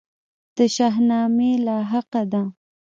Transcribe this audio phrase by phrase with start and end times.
[0.57, 2.41] د شاهنامې لاحقه ده.